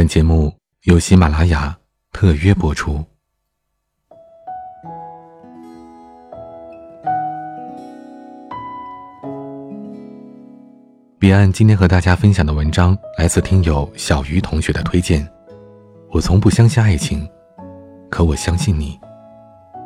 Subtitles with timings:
[0.00, 0.50] 本节目
[0.84, 1.76] 由喜马拉雅
[2.10, 3.04] 特约播出。
[11.18, 15.30] 彼岸今天和大家分享的文章来自听友小鱼同学的推荐。
[16.12, 17.28] 我从不相信爱情，
[18.08, 18.98] 可我相信你。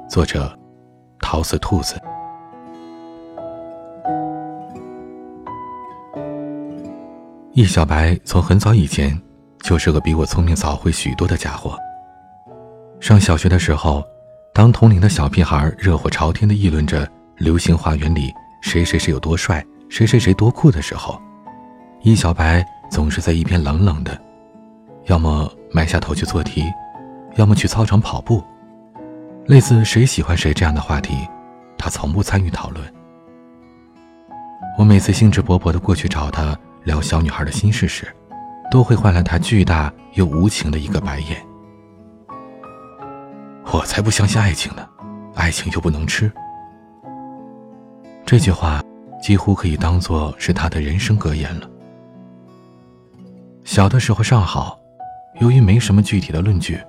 [0.08, 0.56] 作者：
[1.18, 2.00] 桃子兔子。
[7.52, 9.20] 易小白从很早以前
[9.64, 11.78] 就是个比我聪明早慧许多的家伙。
[13.00, 14.04] 上小学的时候，
[14.52, 17.06] 当同龄的小屁孩热火朝天的议论着
[17.38, 21.18] 《流星花园》里谁谁谁有多帅，谁谁谁多酷的时候，
[22.02, 24.20] 易小白总是在一边冷冷的，
[25.06, 26.70] 要么埋下头去做题，
[27.36, 28.44] 要么去操场跑步。
[29.46, 31.26] 类似谁喜欢谁这样的话题，
[31.78, 32.84] 他从不参与讨论。
[34.76, 36.54] 我每次兴致勃勃的过去找他。
[36.84, 38.14] 聊小女孩的心事时，
[38.70, 41.44] 都会换来他巨大又无情的一个白眼。
[43.72, 44.88] 我才不相信爱情呢，
[45.34, 46.30] 爱情又不能吃。
[48.24, 48.82] 这句话
[49.22, 51.68] 几乎可以当做是他的人生格言了。
[53.64, 54.78] 小的时候尚好，
[55.40, 56.80] 由于没什么具体的论据，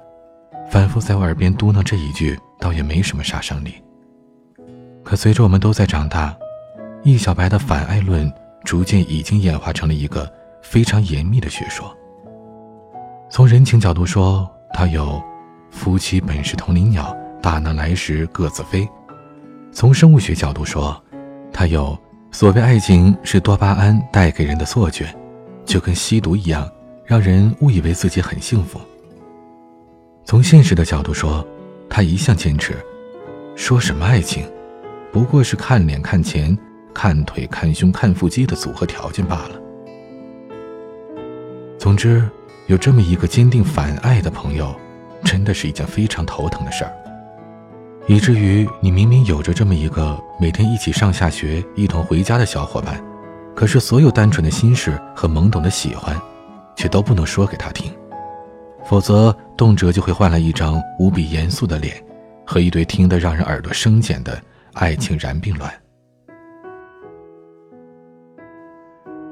[0.69, 3.75] 反复在我耳边嘟囔这一句，倒也没什么杀伤力。
[5.03, 6.35] 可随着我们都在长大，
[7.03, 8.31] 易小白的反爱论。
[8.63, 10.28] 逐渐已经演化成了一个
[10.67, 11.95] 非常严密的学说。
[13.30, 15.22] 从人情角度说，它有
[15.69, 18.83] “夫妻本是同林鸟，大难来时各自飞”；
[19.72, 20.99] 从生物学角度说，
[21.53, 21.97] 它有
[22.31, 25.07] “所谓爱情是多巴胺带给人的错觉，
[25.66, 26.67] 就跟吸毒一样，
[27.05, 28.79] 让人误以为自己很幸福”；
[30.25, 31.45] 从现实的角度说，
[31.88, 32.73] 他一向坚持，
[33.55, 34.44] 说什么爱情，
[35.11, 36.57] 不过是看脸看钱。
[36.97, 39.61] 看腿、看胸、看腹肌的组合条件罢了。
[41.86, 42.28] 总之，
[42.66, 44.75] 有这么一个坚定反爱的朋友，
[45.23, 46.91] 真的是一件非常头疼的事儿。
[48.08, 53.00] 以至于你明明有着这么一个每天一起上下学、一同回家的小伙伴，
[53.56, 56.19] 可是所有单纯的心事和懵懂的喜欢，
[56.75, 57.94] 却都不能说给他听，
[58.84, 62.03] 否则动辄就会换来一张无比严肃的脸，
[62.47, 64.41] 和一堆听得让人耳朵生茧的
[64.73, 65.72] 爱情燃并卵。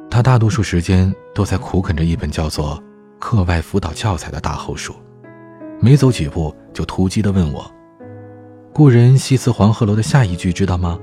[0.08, 2.78] 他大多数时间都在苦啃着一本叫做
[3.20, 4.94] 《课外辅导教材》的大厚书，
[5.80, 7.70] 没走几步就突击地问我
[8.72, 11.00] ：“故人西辞黄鹤楼的下一句知道吗？”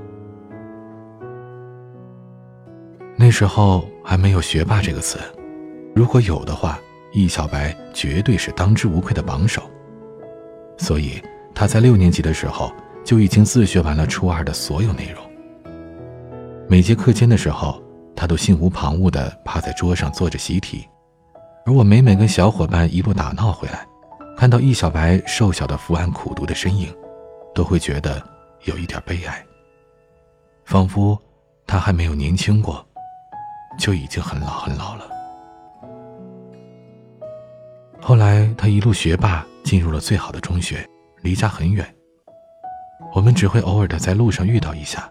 [3.17, 5.19] 那时候还没有“学霸”这个词，
[5.97, 6.79] 如果有的话，
[7.12, 9.62] 易小白绝对是当之无愧的榜首。
[10.79, 11.21] 所以
[11.55, 12.73] 他在六年级的时候
[13.05, 15.23] 就已经自学完了初二的所有内容。
[16.69, 17.83] 每节课间的时候。
[18.20, 20.86] 他都心无旁骛地趴在桌上做着习题，
[21.64, 23.86] 而我每每跟小伙伴一路打闹回来，
[24.36, 26.94] 看到易小白瘦小的伏案苦读的身影，
[27.54, 28.22] 都会觉得
[28.64, 29.42] 有一点悲哀，
[30.66, 31.19] 仿佛
[31.66, 32.86] 他还没有年轻过，
[33.78, 35.06] 就已经很老很老了。
[38.02, 40.87] 后来他一路学霸，进入了最好的中学，
[41.22, 41.87] 离家很远，
[43.14, 45.10] 我们只会偶尔的在路上遇到一下，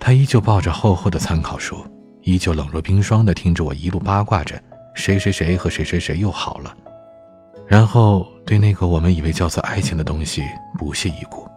[0.00, 1.86] 他依旧抱着厚厚的参考书。
[2.22, 4.60] 依旧冷若冰霜的听着我一路八卦着
[4.94, 6.76] 谁谁谁和谁谁谁又好了，
[7.66, 10.42] 然后对那个我们以为叫做爱情的东西
[10.78, 11.48] 不屑一顾。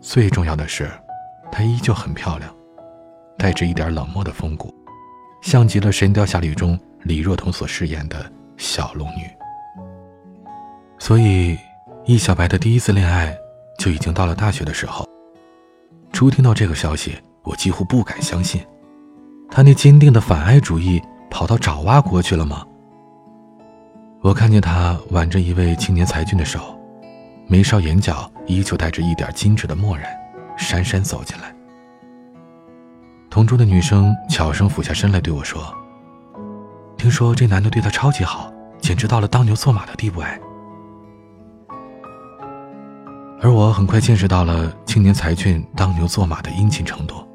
[0.00, 0.90] 最重要的是，
[1.50, 2.54] 她依旧很漂亮，
[3.36, 4.72] 带着一点冷漠的风骨，
[5.42, 9.28] 像极了《神雕侠侣》中李若彤所饰演的小龙女。
[10.98, 11.58] 所以，
[12.04, 13.36] 易小白的第一次恋爱
[13.78, 15.06] 就已经到了大学的时候。
[16.12, 18.60] 初听到这个消息，我几乎不敢相信。
[19.58, 22.64] 他那坚定的反爱主义跑到爪哇国去了吗？
[24.20, 26.78] 我看见他挽着一位青年才俊的手，
[27.48, 30.08] 眉梢眼角依旧带着一点精致的漠然，
[30.56, 31.52] 姗姗走进来。
[33.28, 35.60] 同桌的女生悄声俯下身来对我说
[36.96, 40.38] ：“听说这男的对她超级好，简直到了当牛做马的地步哎。”
[43.42, 47.26] 而我很快见识到了青年才俊当牛做马的殷勤程度。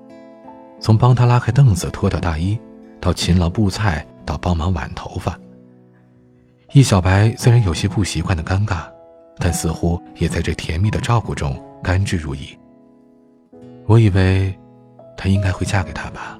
[0.83, 2.59] 从帮他拉开凳子、脱掉大衣，
[2.99, 5.39] 到勤劳布菜，到帮忙挽头发。
[6.73, 8.81] 易小白虽然有些不习惯的尴尬，
[9.37, 12.57] 但似乎也在这甜蜜的照顾中甘之如饴。
[13.85, 14.53] 我以为，
[15.15, 16.37] 她应该会嫁给他吧。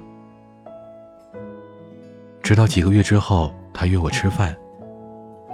[2.42, 4.54] 直到几个月之后，他约我吃饭，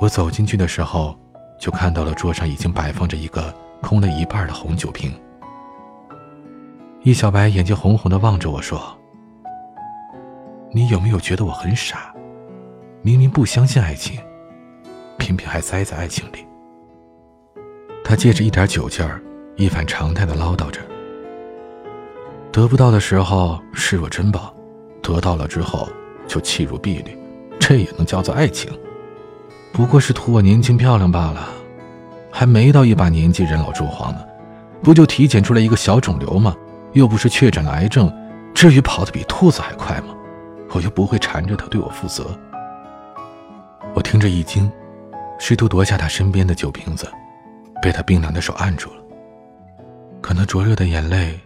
[0.01, 1.17] 我走进去的时候，
[1.61, 5.13] 就看到了桌上已经摆放着一个空了一半的红酒瓶。
[7.02, 8.79] 易小白眼睛红红的望着我说
[10.70, 12.14] ：“你有没有觉得我很傻？
[13.00, 14.20] 明明不相信爱情，
[15.17, 16.47] 偏偏还栽在爱情里。
[18.05, 19.23] 他借着一点酒劲儿，
[19.56, 20.82] 一反常态的唠叨着
[22.52, 24.52] ：“得不到的时候视若珍宝，
[25.02, 25.88] 得到了之后
[26.26, 27.17] 就弃如敝履，
[27.58, 28.70] 这也能叫做爱情？
[29.73, 31.49] 不过是图我年轻漂亮罢了，
[32.31, 34.19] 还没到一把年纪，人老珠黄呢，
[34.82, 36.55] 不就体检出来一个小肿瘤吗？
[36.93, 38.13] 又不是确诊了癌症，
[38.55, 40.15] 至于跑得比兔子还快吗？
[40.73, 42.27] 我又不会缠着他对我负责。”
[43.95, 44.71] 我听着一惊，
[45.39, 47.09] 试图夺下他身边的酒瓶子。
[47.83, 49.03] 被他冰凉的手按住了，
[50.21, 51.41] 可那灼热的眼泪，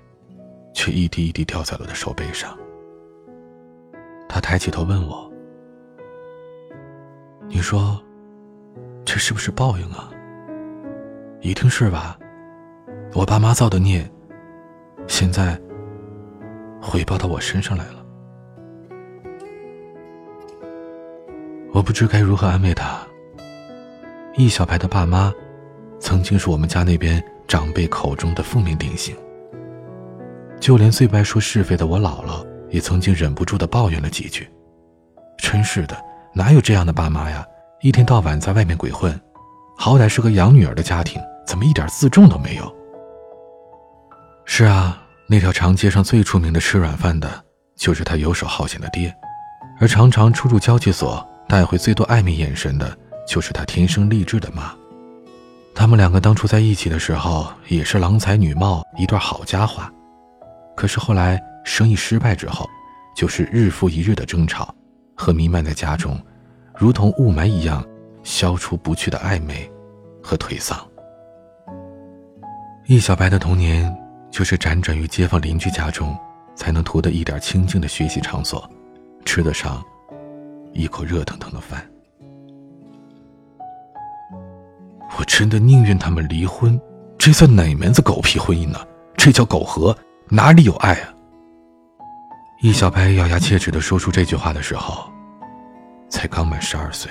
[0.74, 2.58] 却一滴一滴掉在了我的手背上。
[4.28, 5.30] 他抬起头问我
[7.46, 8.02] ：“你说，
[9.04, 10.10] 这是不是报应啊？
[11.40, 12.18] 一定是吧？
[13.12, 14.04] 我爸妈造的孽，
[15.06, 15.60] 现在
[16.80, 18.04] 回报到我身上来了。”
[21.72, 23.00] 我不知该如何安慰他。
[24.36, 25.32] 易小白的爸妈。
[26.00, 29.16] 曾经是我们家那边长辈口中的负面典型。
[30.60, 34.46] 就连最不爱说是非的我姥姥，也曾经忍不住的抱怨了几句
[35.38, 35.96] ：“真是的，
[36.34, 37.42] 哪有这样的爸妈呀？
[37.80, 39.18] 一天到晚在外面鬼混，
[39.78, 42.70] 好歹是个养女儿的家庭，怎么一点自重都没有？”
[44.46, 47.44] 是啊，那条长街上最出名的吃软饭的，
[47.76, 49.10] 就是他游手好闲的爹；
[49.80, 52.96] 而常常出入交际所，带回最多暧昧眼神的，
[53.26, 54.72] 就是他天生丽质的妈。
[55.74, 59.90] 他们两个当初在一起的时候，也是郎才女貌，一对好佳话。
[60.76, 62.68] 可是后来生意失败之后，
[63.16, 64.72] 就是日复一日的争吵，
[65.16, 66.20] 和弥漫在家中，
[66.76, 67.84] 如同雾霾一样，
[68.22, 69.68] 消除不去的暧昧
[70.22, 70.78] 和颓丧。
[72.86, 73.92] 易小白的童年，
[74.34, 76.12] 就是辗转于街坊邻居家中，
[76.56, 78.68] 才能图得一点清静的学习场所，
[79.24, 79.80] 吃得上
[80.72, 81.88] 一口热腾腾的饭。
[85.16, 86.76] 我真的宁愿他们离婚，
[87.16, 88.84] 这算哪门子狗屁婚姻呢？
[89.16, 89.96] 这叫苟合，
[90.28, 91.14] 哪里有爱啊？
[92.60, 95.08] 易小白咬牙切齿的说出这句话的时候，
[96.08, 97.08] 才刚满十二岁。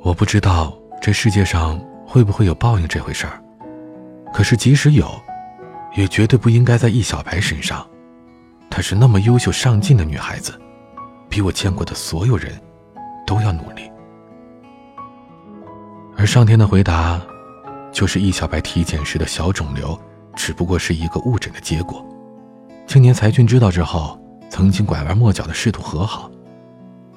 [0.00, 3.43] 我不知道这世界上会不会有报应这回事儿，
[4.34, 5.08] 可是即使有，
[5.94, 7.86] 也绝对不应该在易小白身上。
[8.68, 10.60] 她是那么优秀上进的女孩子，
[11.28, 12.60] 比我见过的所有人
[13.24, 13.88] 都要努力。
[16.16, 17.22] 而上天的回答，
[17.92, 19.96] 就是易小白体检时的小肿瘤，
[20.34, 22.04] 只不过是一个误诊的结果。
[22.88, 24.20] 青年才俊知道之后，
[24.50, 26.28] 曾经拐弯抹角的试图和好，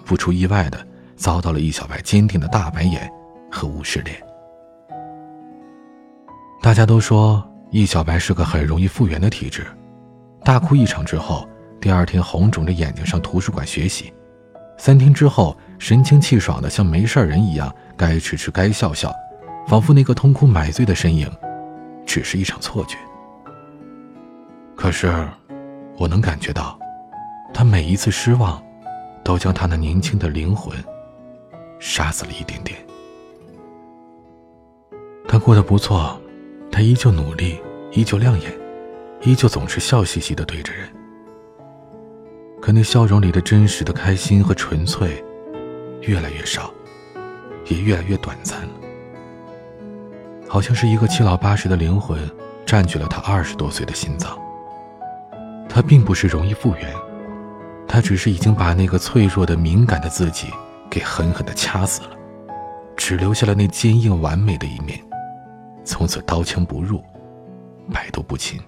[0.06, 3.12] 不出意外的遭到了易小白坚定的大白眼
[3.52, 4.16] 和无视脸。
[6.68, 7.42] 大家都说
[7.72, 9.66] 易小白是个很容易复原的体质，
[10.44, 11.48] 大哭一场之后，
[11.80, 14.14] 第二天红肿着眼睛上图书馆学习，
[14.78, 17.74] 三天之后神清气爽的像没事人一样。
[17.96, 19.16] 该吃吃，该笑笑，
[19.66, 21.32] 仿佛那个痛哭买醉的身影，
[22.06, 22.98] 只是一场错觉。
[24.76, 25.26] 可是，
[25.98, 26.78] 我能感觉到，
[27.54, 28.62] 他每一次失望，
[29.24, 30.78] 都将他那年轻的灵魂
[31.80, 32.78] 杀死了一点点。
[35.30, 36.20] 他过得不错，
[36.78, 37.60] 他依旧努力，
[37.92, 38.56] 依旧亮眼，
[39.24, 40.88] 依旧总是笑嘻嘻的对着人。
[42.62, 45.26] 可那笑容里的真实的开心和纯粹，
[46.02, 46.72] 越来越少。
[47.66, 48.70] 也越来越短暂了，
[50.48, 52.20] 好像是一个七老八十的灵魂
[52.64, 54.38] 占据了他二十多岁的心脏。
[55.68, 56.94] 他并不是容易复原，
[57.88, 60.50] 他只是已经把那个脆弱的、敏感的自己
[60.92, 62.12] 给狠狠的掐死了，
[62.96, 65.04] 只留下了那坚硬完美的一面，
[65.88, 67.02] 从此刀枪不入，
[67.94, 68.60] 百毒不侵。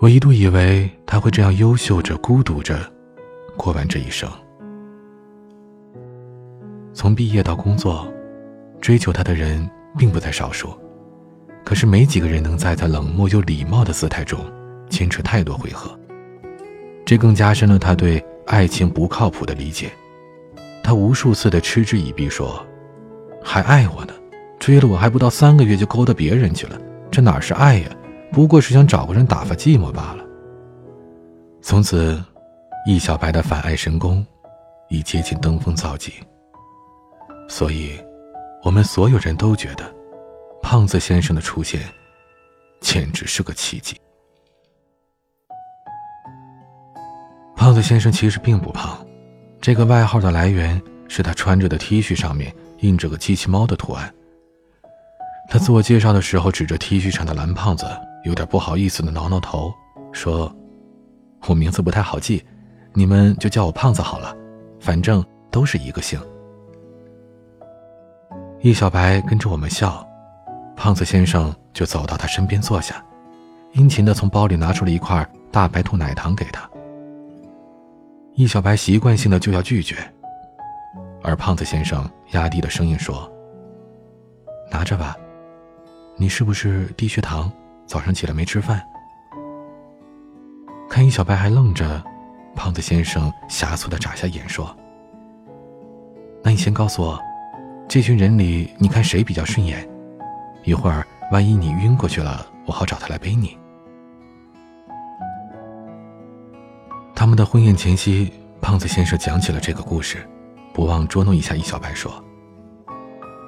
[0.00, 2.90] 我一度以为他会这样优秀着、孤独着，
[3.54, 4.28] 过完这一生。
[6.94, 8.10] 从毕业到工作，
[8.80, 10.74] 追求他的人并不在少数，
[11.62, 14.40] 可是没几个人能在他冷漠又礼貌的姿态中
[14.88, 15.96] 坚持太多回合。
[17.04, 19.90] 这更加深了他对爱情不靠谱的理解。
[20.82, 22.64] 他无数次的嗤之以鼻说
[23.44, 24.14] ：“还爱我呢，
[24.58, 27.90] 追了我还不到三个月就勾搭别人去了，这哪是爱呀？
[28.32, 30.24] 不过是想找个人打发寂寞罢了。”
[31.62, 32.20] 从此，
[32.86, 34.26] 易小白的反爱神功
[34.88, 36.12] 已接近登峰造极。
[37.48, 37.92] 所以，
[38.62, 39.84] 我们所有人都觉得，
[40.62, 41.80] 胖子先生的出现，
[42.80, 43.94] 简直是个奇迹。
[47.54, 48.98] 胖子先生其实并不胖，
[49.60, 54.12] 这个外号的来源是他穿着的 T 恤上面印着个机器猫的图案。
[55.48, 57.86] 他自我介绍的时候，指着 T 恤上的蓝胖子，
[58.24, 59.72] 有点不好意思的挠挠头，
[60.12, 60.54] 说
[61.46, 62.44] ：“我名字不太好记，
[62.92, 64.36] 你们就叫我胖子好了，
[64.80, 66.20] 反正。”都是一个姓。
[68.60, 70.04] 易小白跟着我们笑，
[70.74, 73.00] 胖子先生就走到他身边坐下，
[73.74, 76.68] 殷勤的从包里拿出了一块大白兔奶糖给他。
[78.34, 79.94] 易小白习惯性的就要拒绝，
[81.24, 83.32] 而胖子先生压低的声音说
[84.70, 85.16] ：“拿着吧，
[86.16, 87.50] 你是不是低血糖？
[87.86, 88.84] 早上起来没吃饭？”
[90.88, 92.04] 看一小白还愣着，
[92.54, 94.76] 胖子先生狭促的眨下眼说
[96.44, 97.18] ：“那你先告诉我，
[97.88, 99.88] 这群人里你看谁比较顺眼？
[100.62, 103.56] 一会儿万一你晕过去了，我好找他来背你。”
[107.16, 110.28] 他们的婚宴前夕，胖子先生讲起了这个故事，
[110.74, 112.12] 不忘捉弄一下易小白，说：“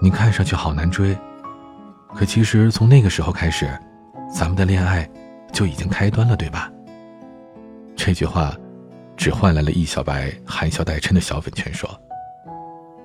[0.00, 1.18] 你看上去好难追，
[2.14, 3.68] 可其实从那个时候开始，
[4.32, 5.10] 咱们的恋爱
[5.52, 6.70] 就已经开端了，对吧？”
[7.96, 8.54] 这句话，
[9.16, 11.90] 只换来了易小白含笑带嗔的小粉拳，说：“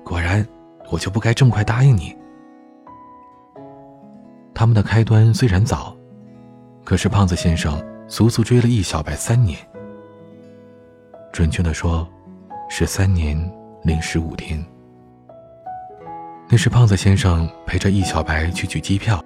[0.04, 0.46] 果然，
[0.88, 2.16] 我就不该这么快答应你。”
[4.54, 5.96] 他们的开端虽然早，
[6.84, 9.58] 可是胖子先生足足追了易小白三年。
[11.32, 12.08] 准确的说，
[12.68, 13.36] 是三年
[13.84, 14.64] 零十五天。
[16.48, 19.22] 那是胖子先生陪着易小白去取机票，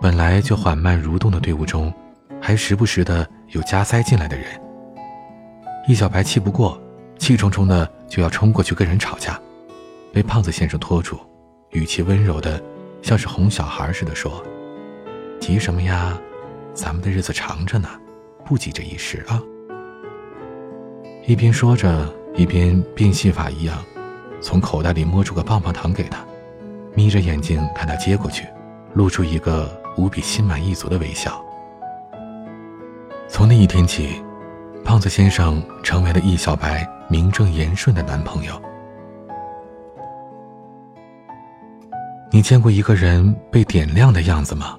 [0.00, 1.92] 本来就缓慢蠕动的队伍中，
[2.40, 4.46] 还时不时的有加塞进来的人。
[5.88, 6.78] 易小白气不过，
[7.18, 9.40] 气冲冲的就要冲过去跟人吵架，
[10.12, 11.18] 被胖子先生拖住，
[11.70, 12.62] 语气温柔的，
[13.00, 14.44] 像是哄小孩似的说
[15.40, 16.18] ：“急什么呀？
[16.74, 17.88] 咱们的日子长着呢，
[18.44, 19.40] 不急这一时啊。”
[21.26, 23.82] 一边说着，一边变戏法一样，
[24.44, 26.22] 从口袋里摸出个棒棒糖给他，
[26.94, 28.46] 眯着眼睛看他接过去，
[28.92, 31.42] 露出一个无比心满意足的微笑。
[33.26, 34.22] 从那一天起，
[34.84, 38.60] 胖子先生成为了易小白名正言顺的男朋友。
[42.30, 44.78] 你见过一个人被点亮的样子吗？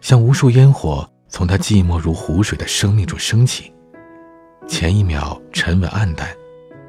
[0.00, 3.72] 像无数烟火从他寂寞如湖水的生命中升起。
[4.66, 6.28] 前一秒沉稳暗淡，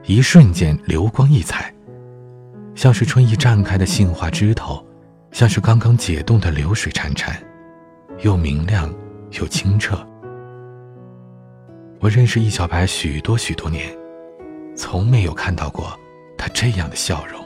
[0.06, 1.73] 一瞬间流光溢彩，
[2.76, 4.84] 像是春意绽开的杏花枝头，
[5.32, 7.36] 像是刚刚解冻的流水潺潺，
[8.20, 8.94] 又明亮
[9.40, 9.98] 又清澈。
[12.00, 13.96] 我认识易小白许多许多年，
[14.76, 15.98] 从没有看到过
[16.38, 17.42] 他这样的笑容。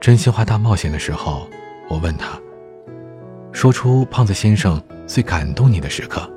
[0.00, 1.48] 真心话大冒险的时候，
[1.88, 2.38] 我问他，
[3.52, 6.28] 说出胖子先生最感动你的时刻。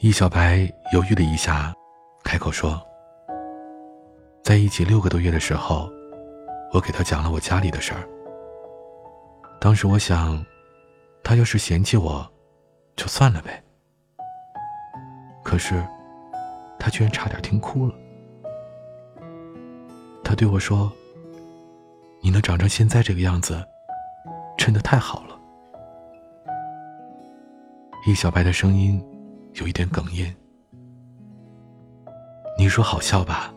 [0.00, 1.72] 易小白犹豫了一下，
[2.22, 2.80] 开口说
[4.44, 5.90] ：“在一起六个多月的时候，
[6.70, 8.06] 我给他讲了我家里的事儿。
[9.58, 10.44] 当时我想，
[11.22, 12.30] 他要是嫌弃我，
[12.94, 13.64] 就算了呗。
[15.42, 15.82] 可是，
[16.78, 17.94] 他居然差点听哭了。
[20.22, 20.92] 他对我说
[22.20, 23.66] ：‘你能长成现在这个样子，
[24.58, 25.40] 真的太好了。’”
[28.06, 29.02] 易小白的声音。
[29.54, 30.34] 有一点哽咽。
[32.58, 33.53] 你说好笑吧？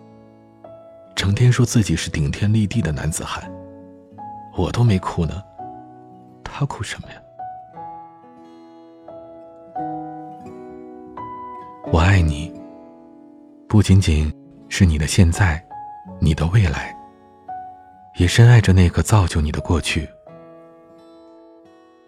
[1.17, 3.43] 成天说自己是顶天立地的男子汉，
[4.55, 5.43] 我都没哭呢，
[6.43, 7.15] 他哭什么呀？
[11.91, 12.53] 我爱你，
[13.67, 14.31] 不仅仅
[14.69, 15.59] 是你的现在，
[16.19, 16.95] 你的未来，
[18.19, 20.07] 也深爱着那个造就你的过去。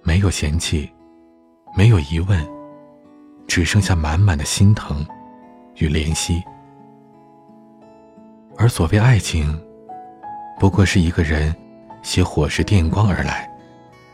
[0.03, 0.87] 没有嫌弃，
[1.75, 2.47] 没有疑问。
[3.47, 5.03] 只剩下满满的心疼
[5.77, 6.43] 与怜惜，
[8.61, 9.57] 而所谓爱情，
[10.59, 11.55] 不过是一个人
[12.01, 13.49] 携火石电光而来，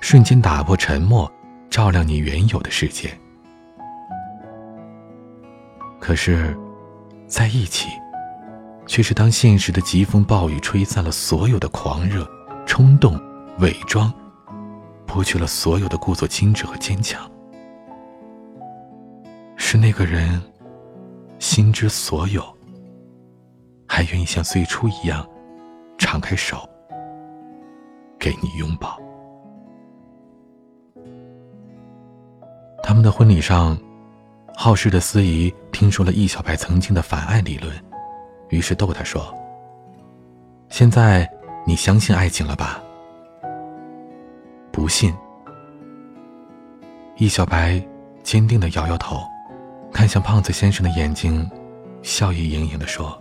[0.01, 1.29] 瞬间打破沉默，
[1.67, 3.09] 照亮你原有的世界。
[5.99, 6.55] 可是，
[7.25, 7.89] 在一起，
[8.85, 12.29] 却是当现实的疾风暴雨吹散了所有的狂热、
[12.67, 13.19] 冲动、
[13.57, 14.13] 伪装，
[15.07, 17.19] 剥去了所有的故作精致和坚强。
[19.57, 20.39] 是那个人，
[21.39, 22.54] 心之所有，
[23.95, 25.25] 还愿意像最初一样，
[25.97, 26.69] 敞开手，
[28.19, 28.99] 给你拥抱。
[32.83, 33.77] 他们的婚礼上，
[34.53, 37.73] 好事的司仪听说了易小白曾经的反爱理论，
[38.49, 39.33] 于是逗他说
[40.67, 41.25] ：“现在
[41.65, 42.83] 你相信爱情了吧？”
[44.73, 45.15] 不信。
[47.15, 47.81] 易小白
[48.23, 49.21] 坚定的摇摇头。
[49.93, 51.49] 看向胖子先生的眼睛，
[52.01, 53.17] 笑意盈盈的说：“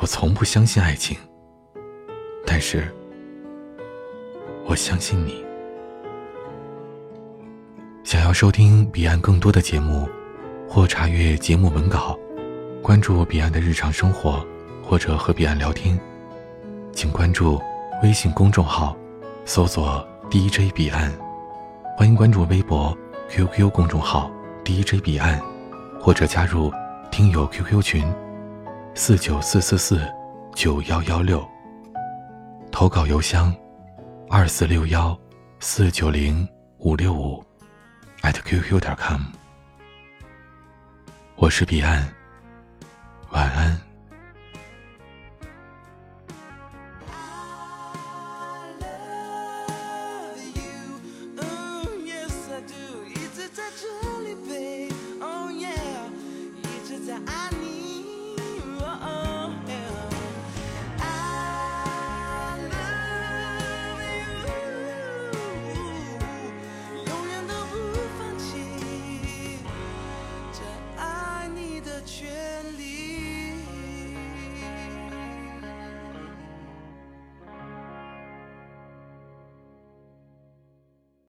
[0.00, 1.18] 我从不相信爱情，
[2.46, 2.86] 但是
[4.64, 5.44] 我相信你。”
[8.04, 10.08] 想要收听彼岸更多的节目，
[10.68, 12.16] 或查阅节目文稿，
[12.80, 14.46] 关注彼岸的日常生活，
[14.84, 15.98] 或者和彼岸聊天，
[16.92, 17.60] 请关注
[18.04, 18.96] 微信公众号，
[19.44, 21.12] 搜索 DJ 彼岸。
[21.96, 22.96] 欢迎关注微博、
[23.28, 24.30] QQ 公众号
[24.64, 25.42] DJ 彼岸，
[26.00, 26.72] 或者加入
[27.10, 28.06] 听友 QQ 群
[29.00, 30.12] 四九四四四
[30.56, 31.48] 九幺幺六
[32.72, 33.54] 投稿邮箱
[34.28, 35.16] 二四六幺
[35.60, 36.46] 四九零
[36.78, 37.40] 五六五
[38.22, 39.20] 艾特 qq 点 com
[41.36, 42.12] 我是彼岸
[43.30, 43.87] 晚安。